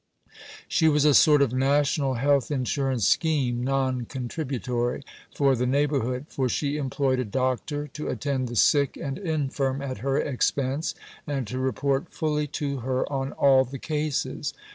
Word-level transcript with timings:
She 0.67 0.89
was 0.89 1.05
a 1.05 1.13
sort 1.13 1.43
of 1.43 1.53
National 1.53 2.15
Health 2.15 2.49
Insurance 2.49 3.07
scheme 3.07 3.63
(non 3.63 4.05
contributory) 4.07 5.03
for 5.35 5.55
the 5.55 5.67
neighbourhood; 5.67 6.25
for 6.27 6.49
she 6.49 6.77
employed 6.77 7.19
a 7.19 7.23
doctor 7.23 7.87
to 7.89 8.07
attend 8.07 8.47
the 8.47 8.55
sick 8.55 8.97
and 8.97 9.19
infirm 9.19 9.79
at 9.79 9.99
her 9.99 10.17
expense, 10.17 10.95
and 11.27 11.45
to 11.45 11.59
report 11.59 12.09
fully 12.11 12.47
to 12.47 12.77
her 12.79 13.07
on 13.13 13.33
all 13.33 13.63
the 13.63 13.77
cases. 13.77 14.55